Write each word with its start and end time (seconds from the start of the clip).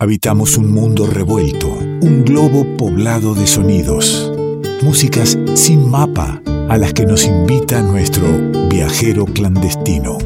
Habitamos 0.00 0.56
un 0.56 0.70
mundo 0.70 1.08
revuelto, 1.08 1.66
un 1.66 2.24
globo 2.24 2.64
poblado 2.76 3.34
de 3.34 3.48
sonidos, 3.48 4.32
músicas 4.80 5.36
sin 5.56 5.90
mapa 5.90 6.40
a 6.68 6.78
las 6.78 6.92
que 6.92 7.04
nos 7.04 7.24
invita 7.24 7.82
nuestro 7.82 8.28
viajero 8.68 9.24
clandestino. 9.24 10.18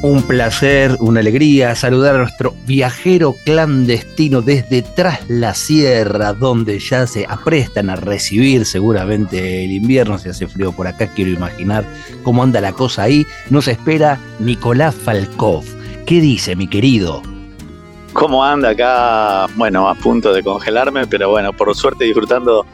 Un 0.00 0.22
placer, 0.22 0.96
una 1.00 1.20
alegría 1.20 1.74
saludar 1.74 2.14
a 2.14 2.18
nuestro 2.20 2.54
viajero 2.66 3.34
clandestino 3.44 4.40
desde 4.40 4.80
tras 4.80 5.28
la 5.28 5.52
sierra, 5.52 6.32
donde 6.32 6.78
ya 6.78 7.06
se 7.06 7.26
aprestan 7.28 7.90
a 7.90 7.96
recibir 7.96 8.64
seguramente 8.64 9.66
el 9.66 9.72
invierno, 9.72 10.16
si 10.16 10.30
hace 10.30 10.46
frío 10.46 10.72
por 10.72 10.86
acá, 10.86 11.08
quiero 11.08 11.30
imaginar 11.30 11.84
cómo 12.22 12.42
anda 12.42 12.62
la 12.62 12.72
cosa 12.72 13.02
ahí. 13.02 13.26
Nos 13.50 13.68
espera 13.68 14.18
Nicolás 14.40 14.94
Falkov. 14.94 15.66
¿Qué 16.06 16.22
dice, 16.22 16.56
mi 16.56 16.68
querido? 16.68 17.35
¿Cómo 18.16 18.42
anda 18.42 18.70
acá? 18.70 19.46
Bueno, 19.56 19.90
a 19.90 19.94
punto 19.94 20.32
de 20.32 20.42
congelarme, 20.42 21.06
pero 21.06 21.28
bueno, 21.28 21.52
por 21.52 21.74
suerte 21.76 22.04
disfrutando 22.04 22.64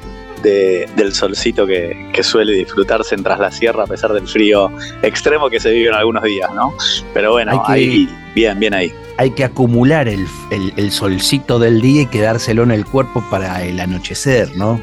del 0.41 1.13
solcito 1.13 1.67
que, 1.67 2.13
suele 2.23 2.53
disfrutarse 2.53 3.17
en 3.17 3.25
tras 3.25 3.41
la 3.41 3.51
sierra 3.51 3.83
a 3.83 3.87
pesar 3.89 4.13
del 4.13 4.29
frío 4.29 4.71
extremo 5.03 5.51
que 5.51 5.59
se 5.59 5.73
vive 5.73 5.89
en 5.89 5.95
algunos 5.95 6.23
días, 6.23 6.49
¿no? 6.55 6.73
Pero 7.13 7.33
bueno, 7.33 7.61
ahí, 7.67 8.09
bien, 8.37 8.61
bien 8.61 8.73
ahí. 8.73 8.93
Hay 9.19 9.31
que 9.31 9.43
acumular 9.43 10.07
el, 10.09 10.93
solcito 10.93 11.59
del 11.59 11.81
día 11.81 12.03
y 12.03 12.07
quedárselo 12.07 12.63
en 12.63 12.71
el 12.71 12.87
cuerpo 12.87 13.25
para 13.29 13.65
el 13.65 13.81
anochecer, 13.81 14.57
¿no? 14.57 14.81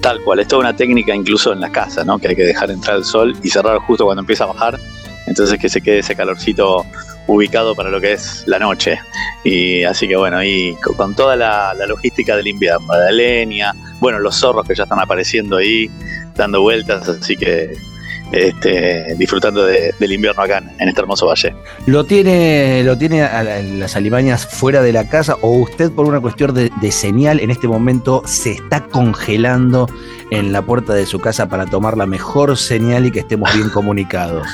Tal 0.00 0.22
cual, 0.22 0.40
es 0.40 0.48
toda 0.48 0.60
una 0.60 0.76
técnica 0.76 1.14
incluso 1.14 1.52
en 1.52 1.60
la 1.60 1.70
casa, 1.70 2.04
¿no? 2.04 2.18
Que 2.18 2.28
hay 2.28 2.36
que 2.36 2.44
dejar 2.44 2.70
entrar 2.70 2.96
el 2.96 3.04
sol 3.04 3.36
y 3.42 3.50
cerrar 3.50 3.76
justo 3.80 4.06
cuando 4.06 4.22
empieza 4.22 4.44
a 4.44 4.46
bajar, 4.46 4.80
entonces 5.26 5.58
que 5.58 5.68
se 5.68 5.82
quede 5.82 5.98
ese 5.98 6.16
calorcito 6.16 6.86
ubicado 7.26 7.74
para 7.74 7.90
lo 7.90 8.00
que 8.00 8.14
es 8.14 8.44
la 8.46 8.58
noche. 8.58 8.98
Y 9.44 9.84
así 9.84 10.08
que 10.08 10.16
bueno, 10.16 10.42
y 10.42 10.76
con 10.96 11.14
toda 11.14 11.36
la, 11.36 11.74
logística 11.86 12.36
del 12.36 12.48
invierno, 12.48 12.86
la 12.92 13.10
leña, 13.10 13.72
bueno, 14.00 14.18
los 14.18 14.36
zorros 14.36 14.66
que 14.66 14.74
ya 14.74 14.82
están 14.84 15.00
apareciendo 15.00 15.56
ahí, 15.56 15.90
dando 16.34 16.60
vueltas, 16.60 17.08
así 17.08 17.36
que 17.36 17.76
este, 18.32 19.14
disfrutando 19.16 19.64
del 19.64 20.12
invierno 20.12 20.42
acá 20.42 20.62
en 20.78 20.88
este 20.88 21.00
hermoso 21.00 21.26
valle. 21.26 21.54
¿Lo 21.86 22.04
tiene, 22.04 22.82
lo 22.84 22.98
tiene 22.98 23.20
las 23.78 23.96
alimañas 23.96 24.46
fuera 24.46 24.82
de 24.82 24.92
la 24.92 25.08
casa 25.08 25.36
o 25.40 25.50
usted 25.52 25.90
por 25.92 26.06
una 26.06 26.20
cuestión 26.20 26.54
de, 26.54 26.70
de, 26.80 26.92
señal 26.92 27.40
en 27.40 27.50
este 27.50 27.68
momento 27.68 28.22
se 28.26 28.52
está 28.52 28.84
congelando 28.84 29.88
en 30.30 30.52
la 30.52 30.60
puerta 30.62 30.92
de 30.92 31.06
su 31.06 31.20
casa 31.20 31.48
para 31.48 31.64
tomar 31.64 31.96
la 31.96 32.06
mejor 32.06 32.56
señal 32.58 33.06
y 33.06 33.10
que 33.10 33.20
estemos 33.20 33.52
bien 33.54 33.70
comunicados? 33.72 34.46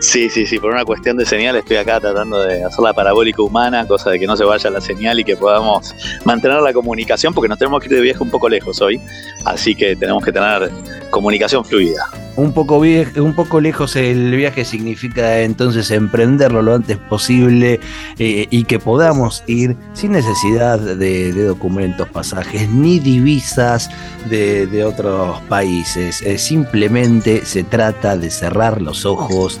Sí, 0.00 0.30
sí, 0.30 0.46
sí, 0.46 0.58
por 0.58 0.72
una 0.72 0.84
cuestión 0.86 1.18
de 1.18 1.26
señal 1.26 1.56
estoy 1.56 1.76
acá 1.76 2.00
tratando 2.00 2.40
de 2.40 2.64
hacer 2.64 2.80
la 2.80 2.94
parabólica 2.94 3.42
humana, 3.42 3.86
cosa 3.86 4.08
de 4.08 4.18
que 4.18 4.26
no 4.26 4.34
se 4.34 4.44
vaya 4.44 4.70
la 4.70 4.80
señal 4.80 5.20
y 5.20 5.24
que 5.24 5.36
podamos 5.36 5.94
mantener 6.24 6.62
la 6.62 6.72
comunicación, 6.72 7.34
porque 7.34 7.48
nos 7.48 7.58
tenemos 7.58 7.82
que 7.82 7.88
ir 7.88 7.96
de 7.96 8.00
viaje 8.00 8.22
un 8.22 8.30
poco 8.30 8.48
lejos 8.48 8.80
hoy, 8.80 8.98
así 9.44 9.74
que 9.74 9.94
tenemos 9.96 10.24
que 10.24 10.32
tener 10.32 10.70
comunicación 11.10 11.66
fluida. 11.66 12.06
Un 12.36 12.52
poco, 12.54 12.78
un 12.78 13.34
poco 13.34 13.60
lejos 13.60 13.94
el 13.94 14.34
viaje 14.34 14.64
significa 14.64 15.40
entonces 15.40 15.90
emprenderlo 15.90 16.62
lo 16.62 16.76
antes 16.76 16.96
posible 16.96 17.78
eh, 18.18 18.46
y 18.48 18.64
que 18.64 18.78
podamos 18.78 19.42
ir 19.46 19.76
sin 19.92 20.12
necesidad 20.12 20.78
de, 20.78 21.32
documentos, 21.32 22.08
pasajes 22.08 22.70
ni 22.70 23.00
divisas 23.00 23.90
de, 24.30 24.82
otros 24.82 25.42
países. 25.42 26.22
Eh, 26.22 26.38
simplemente 26.38 27.44
se 27.44 27.64
trata 27.64 28.16
de 28.16 28.30
cerrar 28.30 28.80
los 28.80 29.04
ojos 29.04 29.60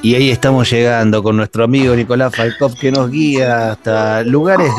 Y 0.00 0.14
ahí 0.14 0.30
estamos 0.30 0.70
llegando 0.70 1.22
con 1.22 1.36
nuestro 1.36 1.64
amigo 1.64 1.94
Nicolás 1.94 2.34
Falkov 2.34 2.78
que 2.78 2.92
nos 2.92 3.10
guía 3.10 3.72
hasta 3.72 4.22
lugares 4.22 4.70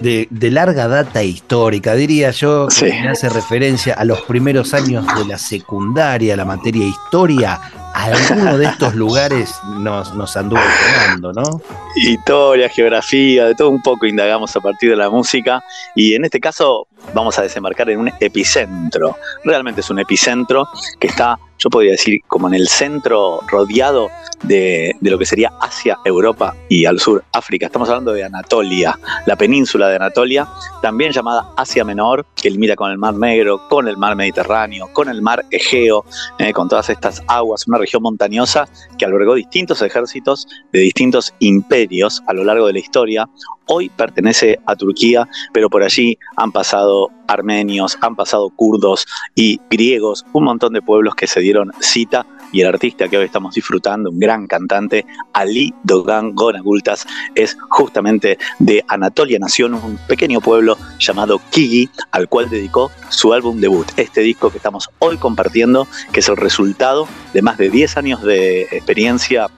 de, 0.00 0.28
de, 0.30 0.50
larga 0.50 0.88
data 0.88 1.22
histórica, 1.22 1.94
diría 1.94 2.30
yo, 2.30 2.68
que 2.68 2.86
me 2.86 3.10
hace 3.10 3.28
referencia 3.28 3.94
a 3.94 4.04
los 4.04 4.22
primeros 4.22 4.72
años 4.72 5.06
de 5.14 5.26
la 5.26 5.36
secundaria, 5.36 6.36
la 6.36 6.46
materia 6.46 6.86
historia, 6.86 7.60
alguno 7.92 8.56
de 8.56 8.64
estos 8.64 8.94
lugares 8.94 9.54
nos, 9.78 10.14
nos 10.14 10.36
anduvo 10.36 10.60
sonando, 10.60 11.32
¿no? 11.34 11.60
Historia, 11.96 12.68
geografía, 12.70 13.44
de 13.44 13.54
todo 13.54 13.68
un 13.68 13.82
poco 13.82 14.06
indagamos 14.06 14.56
a 14.56 14.60
partir 14.60 14.90
de 14.90 14.96
la 14.96 15.10
música. 15.10 15.62
Y 15.94 16.14
en 16.14 16.24
este 16.24 16.40
caso 16.40 16.88
vamos 17.14 17.38
a 17.38 17.42
desembarcar 17.42 17.90
en 17.90 18.00
un 18.00 18.10
epicentro. 18.20 19.16
Realmente 19.44 19.80
es 19.80 19.90
un 19.90 19.98
epicentro 19.98 20.68
que 20.98 21.08
está, 21.08 21.38
yo 21.58 21.70
podría 21.70 21.92
decir, 21.92 22.20
como 22.26 22.48
en 22.48 22.54
el 22.54 22.68
centro 22.68 23.40
rodeado 23.48 24.10
de, 24.42 24.96
lo 25.00 25.18
que 25.18 25.26
sería 25.26 25.52
Asia, 25.60 25.98
Europa 26.04 26.54
y 26.68 26.84
al 26.86 26.98
sur 26.98 27.24
África. 27.32 27.66
Estamos 27.66 27.88
hablando 27.88 28.12
de 28.12 28.24
Anatolia, 28.24 28.98
la 29.26 29.36
península 29.36 29.88
de 29.88 29.96
Anatolia, 29.96 30.48
también 30.80 31.12
llamada 31.12 31.48
Asia 31.56 31.84
Menor, 31.84 32.26
que 32.34 32.50
limita 32.50 32.76
con 32.76 32.90
el 32.90 32.98
Mar 32.98 33.14
Negro, 33.14 33.68
con 33.68 33.88
el 33.88 33.96
Mar 33.96 34.16
Mediterráneo, 34.16 34.88
con 34.92 35.08
el 35.08 35.22
Mar 35.22 35.44
Egeo, 35.50 36.04
eh, 36.38 36.52
con 36.52 36.68
todas 36.68 36.90
estas 36.90 37.22
aguas, 37.28 37.66
una 37.66 37.78
región 37.78 38.02
montañosa 38.02 38.68
que 38.98 39.04
albergó 39.04 39.34
distintos 39.34 39.82
ejércitos 39.82 40.46
de 40.72 40.80
distintos 40.80 41.34
imperios 41.38 42.22
a 42.26 42.32
lo 42.32 42.44
largo 42.44 42.66
de 42.66 42.72
la 42.72 42.78
historia. 42.78 43.28
Hoy 43.66 43.88
pertenece 43.90 44.58
a 44.66 44.74
Turquía, 44.74 45.28
pero 45.52 45.70
por 45.70 45.82
allí 45.82 46.18
han 46.36 46.50
pasado 46.50 46.91
armenios, 47.26 47.98
han 48.00 48.16
pasado 48.16 48.50
kurdos 48.50 49.06
y 49.34 49.60
griegos, 49.70 50.24
un 50.32 50.44
montón 50.44 50.72
de 50.72 50.82
pueblos 50.82 51.14
que 51.14 51.26
se 51.26 51.40
dieron 51.40 51.72
cita 51.80 52.26
y 52.52 52.60
el 52.60 52.68
artista 52.68 53.08
que 53.08 53.16
hoy 53.16 53.24
estamos 53.24 53.54
disfrutando, 53.54 54.10
un 54.10 54.18
gran 54.18 54.46
cantante, 54.46 55.06
Ali 55.32 55.74
Dogan 55.82 56.34
Gonagultas, 56.34 57.06
es 57.34 57.56
justamente 57.70 58.38
de 58.58 58.84
Anatolia, 58.88 59.38
nació 59.38 59.66
en 59.66 59.74
un 59.74 59.98
pequeño 60.06 60.40
pueblo 60.40 60.76
llamado 60.98 61.40
Kigi, 61.50 61.88
al 62.10 62.28
cual 62.28 62.50
dedicó 62.50 62.90
su 63.08 63.32
álbum 63.32 63.60
debut, 63.60 63.86
este 63.96 64.20
disco 64.20 64.50
que 64.50 64.58
estamos 64.58 64.90
hoy 64.98 65.16
compartiendo, 65.16 65.88
que 66.12 66.20
es 66.20 66.28
el 66.28 66.36
resultado 66.36 67.08
de 67.32 67.42
más 67.42 67.56
de 67.56 67.70
10 67.70 67.96
años 67.96 68.22
de 68.22 68.62
experiencia 68.62 69.48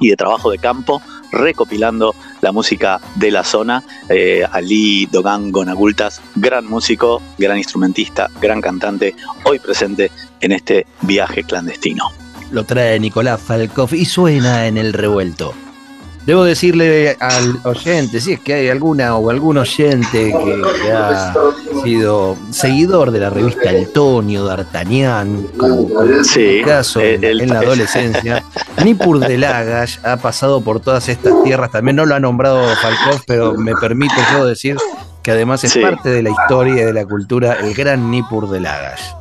y 0.00 0.08
de 0.08 0.16
trabajo 0.16 0.50
de 0.50 0.58
campo, 0.58 1.02
recopilando 1.32 2.14
la 2.40 2.52
música 2.52 3.00
de 3.16 3.30
la 3.30 3.44
zona. 3.44 3.82
Eh, 4.08 4.44
Ali 4.50 5.06
Dogan 5.06 5.52
Gonagultas, 5.52 6.20
gran 6.34 6.66
músico, 6.66 7.22
gran 7.38 7.58
instrumentista, 7.58 8.30
gran 8.40 8.60
cantante, 8.60 9.14
hoy 9.44 9.58
presente 9.58 10.10
en 10.40 10.52
este 10.52 10.86
viaje 11.02 11.44
clandestino 11.44 12.10
lo 12.50 12.64
trae 12.64 12.98
Nicolás 12.98 13.40
Falkov 13.40 13.94
y 13.94 14.04
suena 14.04 14.66
en 14.66 14.78
el 14.78 14.92
revuelto. 14.92 15.54
Debo 16.28 16.44
decirle 16.44 17.16
al 17.20 17.58
oyente, 17.64 18.20
si 18.20 18.34
es 18.34 18.40
que 18.40 18.52
hay 18.52 18.68
alguna 18.68 19.16
o 19.16 19.30
algún 19.30 19.56
oyente 19.56 20.30
que, 20.30 20.92
ha 20.92 21.32
sido 21.82 22.36
seguidor 22.50 23.12
de 23.12 23.20
la 23.20 23.30
revista 23.30 23.70
El 23.70 23.90
Tonio, 23.94 24.44
D'Artagnan, 24.44 25.46
como, 25.56 25.88
en 26.02 26.64
caso 26.66 27.00
en 27.00 27.48
la 27.48 27.60
adolescencia, 27.60 28.44
Nipur 28.84 29.20
de 29.20 29.38
Lagash 29.38 30.00
ha 30.04 30.18
pasado 30.18 30.60
por 30.60 30.80
todas 30.80 31.08
estas 31.08 31.32
tierras, 31.44 31.70
también 31.70 31.96
no 31.96 32.04
lo 32.04 32.14
ha 32.14 32.20
nombrado 32.20 32.62
Falkov, 32.76 33.22
pero 33.26 33.54
me 33.54 33.72
permite 33.76 34.16
yo 34.34 34.44
decir 34.44 34.76
que 35.22 35.30
además 35.30 35.64
es 35.64 35.78
parte 35.78 36.10
de 36.10 36.22
la 36.22 36.28
historia 36.28 36.82
y 36.82 36.84
de 36.84 36.92
la 36.92 37.06
cultura 37.06 37.54
el 37.54 37.72
gran 37.72 38.10
Nipur 38.10 38.50
de 38.50 38.60
Lagash. 38.60 39.14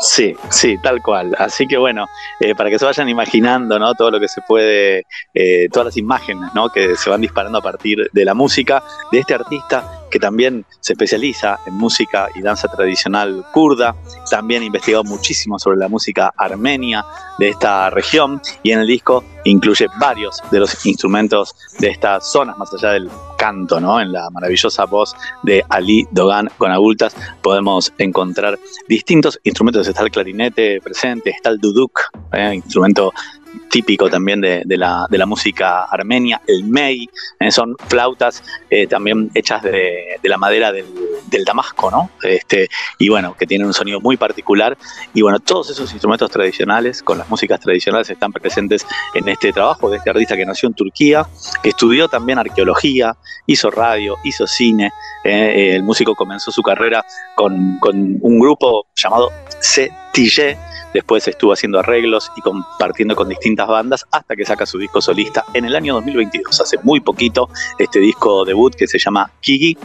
Sí, 0.00 0.34
sí, 0.50 0.76
tal 0.82 1.02
cual. 1.02 1.34
Así 1.38 1.66
que 1.66 1.76
bueno, 1.76 2.06
eh, 2.40 2.54
para 2.54 2.70
que 2.70 2.78
se 2.78 2.84
vayan 2.84 3.08
imaginando, 3.08 3.78
¿no? 3.78 3.94
Todo 3.94 4.12
lo 4.12 4.20
que 4.20 4.28
se 4.28 4.40
puede, 4.42 5.04
eh, 5.34 5.68
todas 5.72 5.86
las 5.86 5.96
imágenes, 5.96 6.50
¿no? 6.54 6.68
Que 6.68 6.96
se 6.96 7.10
van 7.10 7.20
disparando 7.20 7.58
a 7.58 7.62
partir 7.62 8.08
de 8.12 8.24
la 8.24 8.34
música 8.34 8.82
de 9.12 9.20
este 9.20 9.34
artista 9.34 9.93
que 10.10 10.18
también 10.18 10.64
se 10.80 10.92
especializa 10.92 11.58
en 11.66 11.74
música 11.74 12.28
y 12.34 12.42
danza 12.42 12.68
tradicional 12.68 13.44
kurda. 13.52 13.94
También 14.30 14.62
ha 14.62 14.66
investigado 14.66 15.04
muchísimo 15.04 15.58
sobre 15.58 15.78
la 15.78 15.88
música 15.88 16.32
armenia 16.36 17.04
de 17.38 17.50
esta 17.50 17.90
región 17.90 18.40
y 18.62 18.72
en 18.72 18.80
el 18.80 18.86
disco 18.86 19.24
incluye 19.44 19.86
varios 19.98 20.42
de 20.50 20.60
los 20.60 20.86
instrumentos 20.86 21.54
de 21.78 21.88
estas 21.88 22.30
zonas, 22.30 22.56
más 22.58 22.72
allá 22.74 22.92
del 22.92 23.10
canto, 23.36 23.80
¿no? 23.80 24.00
En 24.00 24.12
la 24.12 24.30
maravillosa 24.30 24.84
voz 24.84 25.14
de 25.42 25.64
Ali 25.68 26.06
Dogan 26.10 26.50
con 26.56 26.70
agultas 26.70 27.16
podemos 27.42 27.92
encontrar 27.98 28.58
distintos 28.88 29.38
instrumentos. 29.44 29.86
Está 29.86 30.02
el 30.02 30.10
clarinete 30.10 30.80
presente, 30.80 31.30
está 31.30 31.50
el 31.50 31.58
duduk, 31.58 32.00
¿eh? 32.32 32.54
instrumento 32.54 33.12
típico 33.70 34.08
también 34.08 34.40
de, 34.40 34.64
la, 34.76 35.26
música 35.26 35.84
armenia, 35.84 36.40
el 36.46 36.64
mei, 36.64 37.08
eh, 37.40 37.50
son 37.50 37.76
flautas 37.88 38.42
eh, 38.70 38.86
también 38.86 39.30
hechas 39.34 39.62
de, 39.62 40.18
la 40.22 40.36
madera 40.36 40.72
del, 40.72 41.44
damasco, 41.44 41.90
¿no? 41.90 42.10
Este, 42.22 42.68
y 42.98 43.08
bueno, 43.08 43.34
que 43.36 43.46
tienen 43.46 43.66
un 43.66 43.74
sonido 43.74 44.00
muy 44.00 44.16
particular. 44.16 44.78
Y 45.12 45.22
bueno, 45.22 45.40
todos 45.40 45.70
esos 45.70 45.90
instrumentos 45.92 46.30
tradicionales, 46.30 47.02
con 47.02 47.18
las 47.18 47.28
músicas 47.28 47.58
tradicionales, 47.60 48.08
están 48.08 48.32
presentes 48.32 48.86
en 49.14 49.28
este 49.28 49.52
trabajo 49.52 49.90
de 49.90 49.96
este 49.96 50.10
artista 50.10 50.36
que 50.36 50.46
nació 50.46 50.68
en 50.68 50.74
Turquía, 50.74 51.26
que 51.62 51.70
estudió 51.70 52.08
también 52.08 52.38
arqueología, 52.38 53.16
hizo 53.46 53.70
radio, 53.70 54.16
hizo 54.22 54.46
cine. 54.46 54.92
Eh, 55.24 55.74
el 55.74 55.82
músico 55.82 56.14
comenzó 56.14 56.52
su 56.52 56.62
carrera 56.62 57.04
con, 57.34 57.78
con 57.80 58.18
un 58.20 58.38
grupo 58.38 58.86
llamado 58.94 59.32
CTG 60.14 60.56
Después 60.94 61.26
estuvo 61.26 61.52
haciendo 61.52 61.80
arreglos 61.80 62.30
y 62.36 62.40
compartiendo 62.40 63.16
con 63.16 63.28
distintas 63.28 63.66
bandas 63.66 64.06
hasta 64.12 64.36
que 64.36 64.46
saca 64.46 64.64
su 64.64 64.78
disco 64.78 65.00
solista 65.00 65.44
en 65.52 65.64
el 65.64 65.74
año 65.74 65.94
2022, 65.94 66.60
hace 66.60 66.78
muy 66.84 67.00
poquito, 67.00 67.50
este 67.80 67.98
disco 67.98 68.44
debut 68.44 68.72
que 68.76 68.86
se 68.86 69.00
llama 69.00 69.28
Kiki 69.40 69.76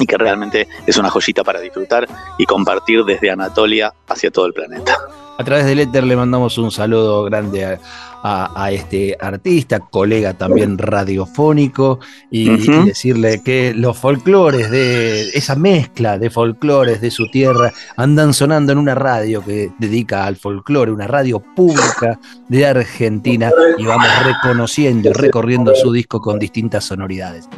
y 0.00 0.06
que 0.06 0.18
realmente 0.18 0.66
es 0.84 0.96
una 0.96 1.10
joyita 1.10 1.44
para 1.44 1.60
disfrutar 1.60 2.08
y 2.38 2.44
compartir 2.44 3.04
desde 3.04 3.30
Anatolia 3.30 3.94
hacia 4.08 4.32
todo 4.32 4.46
el 4.46 4.52
planeta. 4.52 4.96
A 5.38 5.44
través 5.44 5.64
del 5.66 5.78
éter 5.78 6.02
le 6.02 6.16
mandamos 6.16 6.58
un 6.58 6.72
saludo 6.72 7.22
grande 7.22 7.64
a, 7.64 7.80
a, 8.22 8.70
este 8.72 9.16
artista, 9.20 9.80
colega 9.80 10.34
también 10.34 10.78
radiofónico, 10.78 12.00
y, 12.30 12.48
decirle 12.84 13.42
que 13.42 13.72
los 13.74 13.96
folclores 13.96 14.70
de 14.70 15.28
esa 15.30 15.54
mezcla 15.56 16.18
de 16.18 16.30
folclores 16.30 17.00
de 17.00 17.10
su 17.10 17.30
tierra 17.30 17.72
andan 17.96 18.34
sonando 18.34 18.72
en 18.72 18.78
una 18.78 18.94
radio 18.94 19.44
que 19.44 19.70
dedica 19.78 20.26
al 20.26 20.36
folclore, 20.36 20.92
una 20.92 21.06
radio 21.06 21.40
pública 21.40 22.18
de 22.48 22.66
Argentina, 22.66 23.50
y 23.76 23.84
vamos 23.84 24.08
reconociendo 24.24 25.10
y 25.10 25.12
recorriendo 25.12 25.74
su 25.74 25.92
disco 25.92 26.20
con 26.20 26.38
distintas 26.38 26.84
sonoridades. 26.84 27.48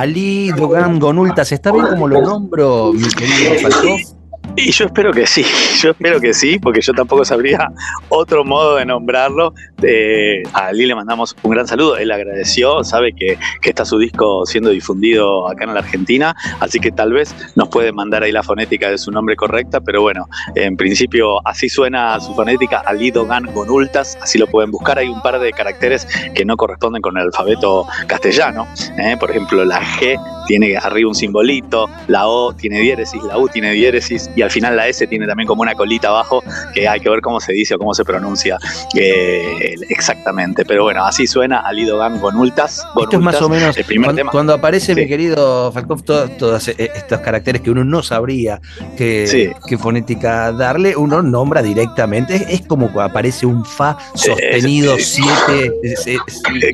Ali 0.00 0.50
Dogan 0.52 0.98
Gonultas, 0.98 1.52
¿está 1.52 1.70
bien 1.72 1.86
como 1.88 2.08
lo 2.08 2.22
nombro, 2.22 2.90
mi 2.94 3.06
querido 3.08 3.52
Falcón? 3.60 4.19
Y 4.62 4.72
yo 4.72 4.84
espero 4.84 5.10
que 5.10 5.26
sí, 5.26 5.42
yo 5.80 5.90
espero 5.92 6.20
que 6.20 6.34
sí, 6.34 6.58
porque 6.58 6.82
yo 6.82 6.92
tampoco 6.92 7.24
sabría 7.24 7.72
otro 8.10 8.44
modo 8.44 8.76
de 8.76 8.84
nombrarlo. 8.84 9.54
Eh, 9.82 10.42
a 10.52 10.66
Ali 10.66 10.84
le 10.84 10.94
mandamos 10.94 11.34
un 11.42 11.52
gran 11.52 11.66
saludo, 11.66 11.96
él 11.96 12.10
agradeció, 12.10 12.84
sabe 12.84 13.14
que, 13.14 13.38
está 13.62 13.84
su 13.84 13.98
disco 13.98 14.44
siendo 14.46 14.70
difundido 14.70 15.48
acá 15.48 15.64
en 15.64 15.72
la 15.72 15.80
Argentina, 15.80 16.34
así 16.58 16.80
que 16.80 16.90
tal 16.90 17.12
vez 17.12 17.34
nos 17.54 17.68
puede 17.68 17.92
mandar 17.92 18.24
ahí 18.24 18.32
la 18.32 18.42
fonética 18.42 18.90
de 18.90 18.98
su 18.98 19.12
nombre 19.12 19.36
correcta, 19.36 19.80
pero 19.80 20.02
bueno, 20.02 20.26
en 20.56 20.76
principio 20.76 21.46
así 21.46 21.68
suena 21.68 22.18
su 22.18 22.34
fonética, 22.34 22.82
Ali 22.84 23.12
Dogan 23.12 23.46
Gonultas, 23.54 24.18
así 24.20 24.38
lo 24.38 24.48
pueden 24.48 24.72
buscar, 24.72 24.98
hay 24.98 25.08
un 25.08 25.22
par 25.22 25.38
de 25.38 25.52
caracteres 25.52 26.06
que 26.34 26.44
no 26.44 26.56
corresponden 26.56 27.00
con 27.00 27.16
el 27.16 27.26
alfabeto 27.26 27.86
castellano, 28.08 28.66
¿eh? 28.98 29.16
por 29.18 29.30
ejemplo 29.30 29.64
la 29.64 29.80
G 29.80 30.18
tiene 30.50 30.76
arriba 30.76 31.08
un 31.08 31.14
simbolito, 31.14 31.88
la 32.08 32.26
O 32.26 32.52
tiene 32.52 32.80
diéresis, 32.80 33.22
la 33.22 33.38
U 33.38 33.48
tiene 33.48 33.70
diéresis 33.70 34.28
y 34.34 34.42
al 34.42 34.49
final 34.50 34.76
la 34.76 34.88
S 34.88 35.06
tiene 35.06 35.26
también 35.26 35.46
como 35.46 35.62
una 35.62 35.74
colita 35.74 36.08
abajo 36.08 36.42
que 36.72 36.88
hay 36.88 37.00
que 37.00 37.08
ver 37.08 37.20
cómo 37.20 37.40
se 37.40 37.52
dice 37.52 37.74
o 37.74 37.78
cómo 37.78 37.94
se 37.94 38.04
pronuncia 38.04 38.58
eh, 38.94 39.74
exactamente. 39.88 40.64
Pero 40.64 40.84
bueno, 40.84 41.04
así 41.04 41.26
suena 41.26 41.60
Alido 41.60 41.98
Gang 41.98 42.20
con 42.20 42.36
Ultas. 42.36 42.84
Esto 43.00 43.16
es 43.16 43.22
más 43.22 43.40
o 43.40 43.48
menos 43.48 43.76
el 43.76 43.84
primer 43.84 44.06
cuando, 44.06 44.20
tema. 44.20 44.30
cuando 44.30 44.54
aparece 44.54 44.94
mi 44.94 45.06
querido 45.06 45.72
Falkov 45.72 46.02
todos, 46.02 46.68
eh, 46.68 46.90
estos 46.94 47.20
caracteres 47.20 47.62
que 47.62 47.70
uno 47.70 47.84
no 47.84 48.02
sabría 48.02 48.60
qué, 48.96 49.54
fonética 49.78 50.52
darle, 50.52 50.96
uno 50.96 51.22
nombra 51.22 51.62
directamente. 51.62 52.46
Es, 52.48 52.62
como 52.62 52.92
cuando 52.92 53.10
aparece 53.10 53.46
un 53.46 53.64
Fa 53.64 53.96
sostenido 54.14 54.96
7. 54.98 55.72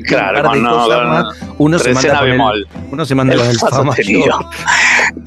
claro, 0.05 0.51
uno, 1.57 1.79
se 1.79 1.93
manda 1.93 2.19
con 2.19 2.29
el, 2.29 2.67
uno 2.91 3.05
se 3.05 3.15
manda 3.15 3.35
con 3.35 3.47
el 3.47 3.57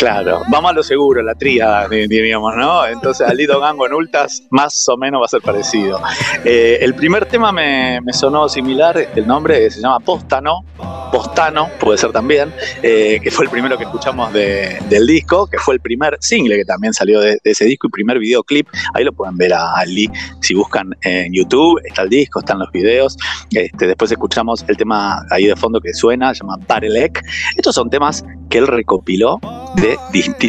Claro, 0.00 0.40
vamos 0.48 0.70
a 0.70 0.72
lo 0.72 0.82
seguro, 0.82 1.20
la 1.20 1.34
tríada, 1.34 1.86
diríamos, 1.86 2.56
¿no? 2.56 2.86
Entonces, 2.86 3.28
Alido 3.28 3.60
Gango 3.60 3.84
en 3.84 3.92
Ultas, 3.92 4.42
más 4.48 4.88
o 4.88 4.96
menos 4.96 5.20
va 5.20 5.26
a 5.26 5.28
ser 5.28 5.42
parecido. 5.42 6.00
Eh, 6.42 6.78
el 6.80 6.94
primer 6.94 7.26
tema 7.26 7.52
me, 7.52 8.00
sonó 8.14 8.48
similar, 8.48 9.10
el 9.14 9.26
nombre 9.26 9.70
se 9.70 9.82
llama 9.82 10.00
Postano, 10.00 10.64
Postano, 11.12 11.68
puede 11.78 11.98
ser 11.98 12.12
también, 12.12 12.50
eh, 12.82 13.20
que 13.22 13.30
fue 13.30 13.44
el 13.44 13.50
primero 13.50 13.76
que 13.76 13.84
escuchamos 13.84 14.32
del 14.32 15.06
disco, 15.06 15.46
que 15.46 15.58
fue 15.58 15.74
el 15.74 15.80
primer 15.80 16.16
single 16.20 16.56
que 16.56 16.64
también 16.64 16.94
salió 16.94 17.20
de, 17.20 17.38
ese 17.44 17.66
disco 17.66 17.88
y 17.88 17.90
primer 17.90 18.18
videoclip. 18.18 18.68
Ahí 18.94 19.04
lo 19.04 19.12
pueden 19.12 19.36
ver 19.36 19.52
a 19.52 19.74
Ali 19.74 20.10
si 20.40 20.54
buscan 20.54 20.96
en 21.02 21.30
YouTube, 21.34 21.78
está 21.84 22.04
el 22.04 22.08
disco, 22.08 22.38
están 22.40 22.58
los 22.58 22.72
videos. 22.72 23.18
Este, 23.50 23.86
después 23.86 24.10
escuchamos 24.10 24.64
el 24.66 24.78
tema 24.78 25.26
ahí 25.30 25.44
de 25.44 25.56
fondo 25.56 25.78
que 25.78 25.92
suena, 25.92 26.32
se 26.32 26.40
llama 26.40 26.56
Parelek. 26.66 27.22
Estos 27.54 27.74
son 27.74 27.90
temas 27.90 28.24
que 28.48 28.56
él 28.56 28.66
recopiló 28.66 29.38
de, 29.76 29.98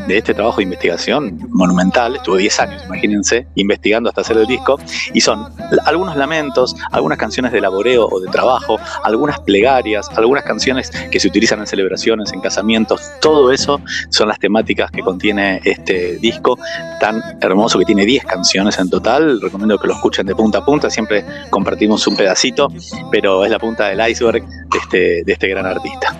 de, 0.08 0.18
este 0.18 0.34
trabajo 0.34 0.58
de 0.58 0.63
investigación 0.63 1.40
monumental, 1.50 2.16
estuvo 2.16 2.38
10 2.38 2.60
años, 2.60 2.84
imagínense, 2.86 3.48
investigando 3.56 4.10
hasta 4.10 4.22
hacer 4.22 4.38
el 4.38 4.48
disco, 4.48 4.80
y 5.13 5.22
son 5.22 5.48
algunos 5.86 6.16
lamentos, 6.16 6.75
algunas 6.92 7.18
canciones 7.18 7.51
de 7.51 7.62
laboreo 7.62 8.08
o 8.08 8.20
de 8.20 8.30
trabajo, 8.30 8.80
algunas 9.04 9.40
plegarias, 9.40 10.10
algunas 10.16 10.44
canciones 10.44 10.92
que 11.12 11.20
se 11.20 11.28
utilizan 11.28 11.60
en 11.60 11.68
celebraciones, 11.68 12.34
en 12.34 12.42
casamientos, 12.42 13.01
todo 13.22 13.51
eso 13.51 13.82
son 14.10 14.28
las 14.28 14.40
temáticas 14.40 14.92
que 14.92 15.01
contiene 15.01 15.62
este 15.63 16.18
disco 16.18 16.58
tan 17.00 17.22
hermoso 17.42 17.80
que 17.80 17.86
tiene 17.86 18.06
10 18.06 18.25
canciones 18.25 18.78
en 18.80 18.90
total, 18.90 19.42
recomiendo 19.42 19.78
que 19.78 19.88
lo 19.88 19.94
escuchen 19.94 20.25
de 20.25 20.36
punta 20.36 20.60
a 20.60 20.66
punta, 20.66 20.90
siempre 20.90 21.25
compartimos 21.50 22.06
un 22.08 22.16
pedacito, 22.16 22.70
pero 23.12 23.46
es 23.46 23.51
la 23.51 23.60
punta 23.60 23.88
del 23.88 24.10
iceberg 24.10 24.46
de 24.46 24.78
este, 24.78 25.24
de 25.24 25.34
este 25.34 25.48
gran 25.48 25.66
artista 25.66 26.16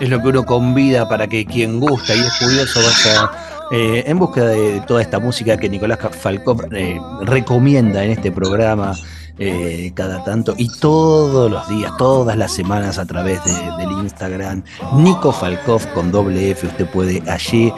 es 0.00 0.08
lo 0.08 0.20
que 0.20 0.28
uno 0.28 0.44
convida 0.44 1.08
para 1.08 1.26
que 1.26 1.44
quien 1.44 1.80
gusta 1.80 2.14
y 2.14 2.20
es 2.20 2.38
curioso 2.38 2.80
vaya 2.80 3.30
eh, 3.72 4.04
en 4.06 4.18
búsqueda 4.18 4.48
de 4.48 4.80
toda 4.86 5.00
esta 5.02 5.18
música 5.18 5.56
que 5.56 5.68
Nicolás 5.68 5.98
Falcón 6.12 6.68
eh, 6.72 7.00
recomienda 7.22 8.04
en 8.04 8.10
este 8.12 8.30
programa 8.30 8.94
eh, 9.38 9.92
cada 9.94 10.22
tanto 10.24 10.54
y 10.56 10.68
todos 10.78 11.50
los 11.50 11.68
días, 11.68 11.92
todas 11.98 12.36
las 12.36 12.52
semanas 12.52 12.98
a 12.98 13.06
través 13.06 13.40
del 13.44 13.90
Instagram. 13.90 14.62
Nico 14.96 15.32
Falkov 15.32 15.86
con 15.92 16.12
doble 16.12 16.50
F, 16.52 16.66
usted 16.66 16.86
puede 16.86 17.22
allí 17.28 17.72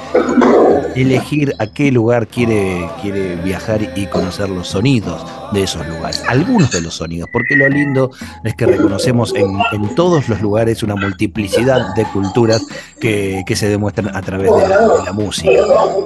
elegir 0.95 1.55
a 1.59 1.67
qué 1.67 1.93
lugar 1.93 2.27
quiere, 2.27 2.89
quiere 3.03 3.37
viajar 3.37 3.81
y 3.97 4.07
conocer 4.07 4.49
los 4.49 4.69
sonidos 4.69 5.25
de 5.53 5.63
esos 5.63 5.87
lugares, 5.87 6.23
algunos 6.29 6.71
de 6.71 6.81
los 6.81 6.95
sonidos, 6.95 7.29
porque 7.33 7.57
lo 7.57 7.69
lindo 7.69 8.11
es 8.45 8.55
que 8.55 8.67
reconocemos 8.67 9.35
en, 9.35 9.95
todos 9.95 10.29
los 10.29 10.41
lugares 10.41 10.83
una 10.83 10.97
multiplicidad 10.97 11.95
de 11.95 12.05
culturas 12.07 12.67
que, 13.01 13.45
se 13.57 13.69
demuestran 13.71 14.15
a 14.15 14.21
través 14.21 14.51
de 14.55 14.69
la, 14.69 15.13
música. 15.15 15.51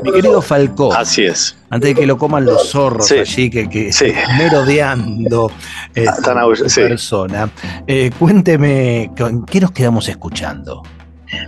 Mi 0.04 0.12
querido 0.12 0.40
Falcón. 0.40 0.94
Así 0.96 1.24
es. 1.24 1.56
Antes 1.72 1.94
de 1.94 2.00
que 2.00 2.06
lo 2.06 2.18
coman 2.18 2.44
los 2.44 2.68
zorros 2.68 3.10
allí, 3.12 3.48
que, 3.48 3.68
que 3.68 3.90
merodeando 4.36 5.52
eh, 5.94 6.06
persona, 6.74 7.48
eh, 7.86 8.10
cuénteme, 8.18 9.12
¿qué 9.46 9.60
nos 9.60 9.70
quedamos 9.70 10.08
escuchando? 10.08 10.82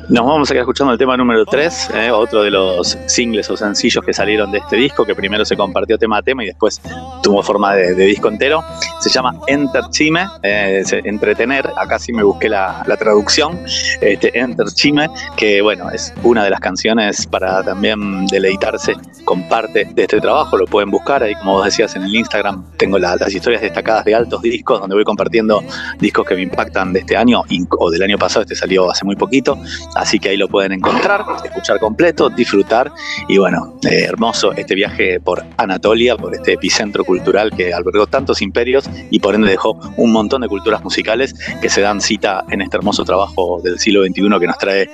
Nos 0.08 0.26
vamos 0.26 0.50
a 0.50 0.54
quedar 0.54 0.62
escuchando 0.62 0.92
el 0.92 0.98
tema 0.98 1.16
número 1.16 1.44
3, 1.44 1.90
eh, 1.94 2.10
otro 2.10 2.42
de 2.42 2.50
los 2.50 2.98
singles 3.06 3.48
o 3.50 3.56
sencillos 3.56 4.04
que 4.04 4.12
salieron 4.12 4.52
de 4.52 4.58
este 4.58 4.76
disco, 4.76 5.04
que 5.04 5.14
primero 5.14 5.44
se 5.44 5.56
compartió 5.56 5.98
tema 5.98 6.18
a 6.18 6.22
tema 6.22 6.44
y 6.44 6.46
después 6.46 6.80
tuvo 7.22 7.42
forma 7.42 7.74
de, 7.74 7.94
disco 7.94 8.28
entero. 8.28 8.62
Se 9.00 9.10
llama 9.10 9.34
Enterchime, 9.46 10.26
eh, 10.42 10.82
entretener, 11.04 11.68
acá 11.76 11.98
sí 11.98 12.12
me 12.12 12.22
busqué 12.22 12.48
la, 12.48 12.84
traducción, 12.98 13.58
este, 14.00 14.38
Enterchime, 14.38 15.08
que 15.36 15.62
bueno, 15.62 15.90
es 15.90 16.12
una 16.22 16.44
de 16.44 16.50
las 16.50 16.60
canciones 16.60 17.26
para 17.26 17.62
también 17.62 18.26
deleitarse 18.26 18.94
con 19.24 19.48
parte 19.48 19.88
de 19.94 20.02
este 20.02 20.20
trabajo, 20.20 20.56
lo 20.56 20.66
pueden 20.66 20.90
buscar 20.90 21.22
ahí, 21.22 21.34
como 21.36 21.54
vos 21.54 21.64
decías 21.64 21.96
en 21.96 22.02
el 22.02 22.14
Instagram, 22.14 22.64
tengo 22.76 22.98
las 22.98 23.32
historias 23.34 23.62
destacadas 23.62 24.04
de 24.04 24.14
altos 24.14 24.42
discos, 24.42 24.80
donde 24.80 24.94
voy 24.94 25.04
compartiendo 25.04 25.62
discos 25.98 26.26
que 26.26 26.34
me 26.34 26.42
impactan 26.42 26.92
de 26.92 27.00
este 27.00 27.16
año 27.16 27.42
o 27.78 27.90
del 27.90 28.02
año 28.02 28.18
pasado, 28.18 28.42
este 28.42 28.54
salió 28.54 28.90
hace 28.90 29.04
muy 29.04 29.16
poquito. 29.16 29.58
Así 29.94 30.18
que 30.18 30.30
ahí 30.30 30.36
lo 30.36 30.48
pueden 30.48 30.72
encontrar, 30.72 31.24
escuchar 31.44 31.78
completo, 31.78 32.30
disfrutar 32.30 32.92
y 33.28 33.38
bueno, 33.38 33.78
eh, 33.88 34.04
hermoso 34.04 34.52
este 34.52 34.74
viaje 34.74 35.20
por 35.20 35.44
Anatolia, 35.56 36.16
por 36.16 36.34
este 36.34 36.54
epicentro 36.54 37.04
cultural 37.04 37.50
que 37.56 37.72
albergó 37.72 38.06
tantos 38.06 38.42
imperios 38.42 38.88
y 39.10 39.20
por 39.20 39.34
ende 39.34 39.50
dejó 39.50 39.78
un 39.96 40.12
montón 40.12 40.42
de 40.42 40.48
culturas 40.48 40.82
musicales 40.82 41.34
que 41.60 41.68
se 41.68 41.80
dan 41.80 42.00
cita 42.00 42.44
en 42.50 42.62
este 42.62 42.76
hermoso 42.76 43.04
trabajo 43.04 43.60
del 43.62 43.78
siglo 43.78 44.04
XXI 44.04 44.40
que 44.40 44.46
nos 44.46 44.58
trae 44.58 44.90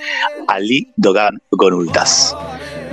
Ali 0.47 0.93
Dogan 0.97 1.41
Gonultas. 1.51 2.37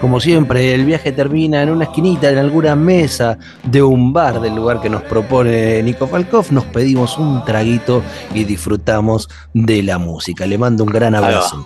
Como 0.01 0.19
siempre, 0.19 0.73
el 0.73 0.85
viaje 0.85 1.11
termina 1.11 1.61
en 1.61 1.69
una 1.69 1.85
esquinita, 1.85 2.29
en 2.29 2.37
alguna 2.37 2.75
mesa 2.75 3.37
de 3.63 3.81
un 3.81 4.13
bar 4.13 4.39
del 4.41 4.55
lugar 4.55 4.81
que 4.81 4.89
nos 4.89 5.01
propone 5.03 5.81
Nico 5.83 6.07
Falkov. 6.07 6.51
Nos 6.51 6.65
pedimos 6.65 7.17
un 7.17 7.43
traguito 7.45 8.03
y 8.33 8.43
disfrutamos 8.43 9.29
de 9.53 9.83
la 9.83 9.97
música. 9.97 10.45
Le 10.45 10.57
mando 10.57 10.83
un 10.83 10.91
gran 10.91 11.15
abrazo. 11.15 11.65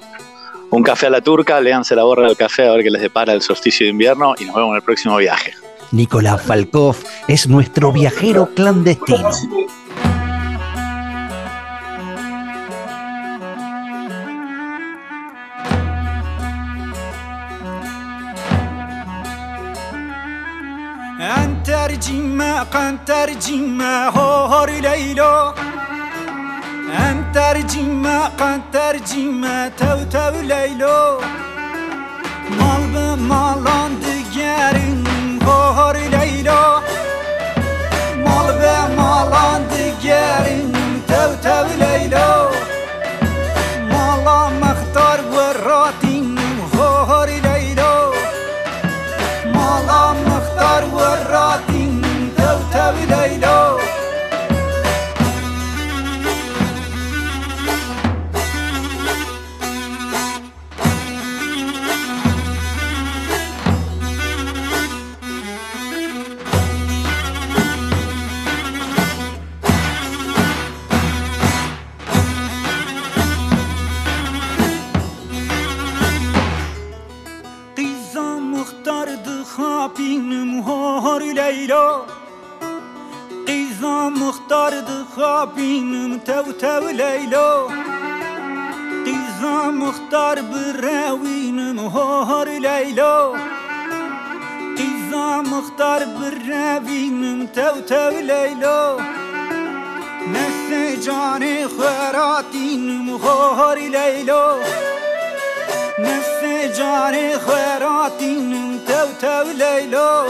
Un 0.72 0.84
café 0.84 1.08
a 1.08 1.10
la 1.10 1.22
turca, 1.22 1.60
léanse 1.60 1.96
la 1.96 2.04
borra 2.04 2.28
del 2.28 2.38
café 2.38 2.68
a 2.68 2.72
ver 2.74 2.84
qué 2.84 2.92
les 2.92 3.02
depara 3.02 3.34
el 3.34 3.42
solsticio 3.42 3.86
de 3.86 3.92
invierno 3.92 4.36
y 4.40 4.46
nos 4.46 4.56
vemos 4.56 4.70
en 4.70 4.76
el 4.76 4.84
próximo 4.84 5.18
viaje. 5.18 5.54
Nicolás 5.92 6.42
Falkov 6.44 6.96
es 7.28 7.48
nuestro 7.48 7.92
viajero 7.92 8.50
clandestino. 8.54 9.32
ترجمة 21.89 22.63
قن 22.63 22.99
ترجمة 23.07 24.09
هور 24.09 24.71
ليلو 24.71 25.53
أن 26.99 27.25
ترجمة 27.35 28.25
قن 28.27 28.61
ترجمة 28.73 29.69
تو 29.69 30.05
تو 30.13 30.41
ليلو 30.41 31.21
مال 32.59 32.83
بمالان 32.95 33.93
دگرین 34.01 35.07
هور 35.47 35.97
لیلو 35.97 36.81
مال 38.25 38.53
بمالان 38.61 39.63
دگرین 39.69 40.73
تو 41.09 41.35
تو 41.43 41.65
لیلو 41.81 42.58
لیلا 81.39 82.01
قیزا 83.47 84.09
مختار 84.09 84.73
دخابینم 84.81 86.19
تو 86.19 86.53
تو 86.53 86.89
لیلا 86.89 87.67
قیزا 89.05 89.71
مختار 89.71 90.41
براوینم 90.43 91.79
هار 91.79 92.49
لیلا 92.49 93.33
قیزا 94.77 95.43
مختار 95.43 96.05
براوینم 96.05 97.47
تو 97.47 97.81
تو 97.89 98.11
لیلا 98.11 98.97
نفس 100.33 101.05
جان 101.07 101.45
خراتینم 101.79 103.17
هار 103.17 103.79
لیلا 103.79 104.57
نفس 105.99 106.79
جان 106.79 107.15
خراتینم 107.39 108.79
تو 108.79 109.27
تو 109.27 109.51
لیلا 109.51 110.25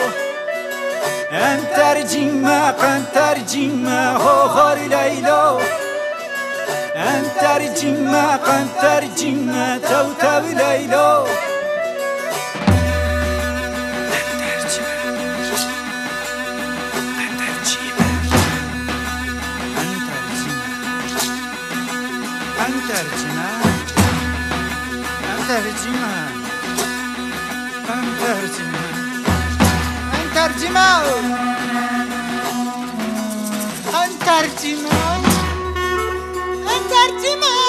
انتر 1.30 2.02
جیمه 2.02 2.70
قنتر 2.70 3.38
جیمه 3.38 4.12
هوخار 4.12 4.78
لیلا 4.78 5.58
انتر 6.94 7.74
جیمه 7.74 8.36
قنتر 8.36 9.06
جیمه 9.16 9.78
Cardinal! 30.49 31.05
Um 33.93 34.17
cardinal! 34.17 34.89
Um 36.65 36.83
cardinal! 36.89 37.68